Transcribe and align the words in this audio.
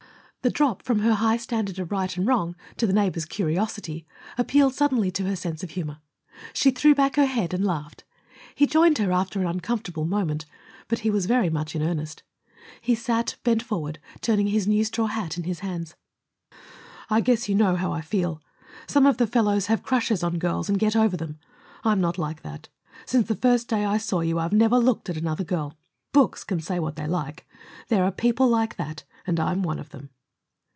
The 0.43 0.49
drop 0.49 0.81
from 0.81 1.01
her 1.01 1.13
high 1.13 1.37
standard 1.37 1.77
of 1.77 1.91
right 1.91 2.17
and 2.17 2.25
wrong 2.25 2.55
to 2.77 2.87
the 2.87 2.93
neighbors' 2.93 3.25
curiosity 3.25 4.07
appealed 4.39 4.73
suddenly 4.73 5.11
to 5.11 5.25
her 5.25 5.35
sense 5.35 5.61
of 5.61 5.69
humor. 5.69 5.99
She 6.51 6.71
threw 6.71 6.95
back 6.95 7.15
her 7.15 7.27
head 7.27 7.53
and 7.53 7.63
laughed. 7.63 8.03
He 8.55 8.65
joined 8.65 8.97
her, 8.97 9.11
after 9.11 9.39
an 9.39 9.45
uncomfortable 9.45 10.03
moment. 10.05 10.47
But 10.87 10.97
he 11.05 11.11
was 11.11 11.27
very 11.27 11.51
much 11.51 11.75
in 11.75 11.83
earnest. 11.83 12.23
He 12.81 12.95
sat, 12.95 13.35
bent 13.43 13.61
forward, 13.61 13.99
turning 14.21 14.47
his 14.47 14.67
new 14.67 14.83
straw 14.83 15.05
hat 15.05 15.37
in 15.37 15.43
his 15.43 15.59
hands. 15.59 15.93
"I 17.07 17.21
guess 17.21 17.47
you 17.47 17.53
know 17.53 17.75
how 17.75 17.91
I 17.91 18.01
feel. 18.01 18.41
Some 18.87 19.05
of 19.05 19.17
the 19.17 19.27
fellows 19.27 19.67
have 19.67 19.83
crushes 19.83 20.23
on 20.23 20.39
girls 20.39 20.69
and 20.69 20.79
get 20.79 20.95
over 20.95 21.15
them. 21.15 21.37
I'm 21.83 22.01
not 22.01 22.17
like 22.17 22.41
that. 22.41 22.67
Since 23.05 23.27
the 23.27 23.35
first 23.35 23.67
day 23.67 23.85
I 23.85 23.97
saw 23.99 24.21
you 24.21 24.39
I've 24.39 24.53
never 24.53 24.79
looked 24.79 25.07
at 25.07 25.17
another 25.17 25.43
girl. 25.43 25.77
Books 26.13 26.43
can 26.43 26.59
say 26.61 26.79
what 26.79 26.95
they 26.95 27.05
like: 27.05 27.47
there 27.89 28.03
are 28.03 28.11
people 28.11 28.47
like 28.47 28.77
that, 28.77 29.03
and 29.27 29.39
I'm 29.39 29.61
one 29.61 29.77
of 29.77 29.91
them." 29.91 30.09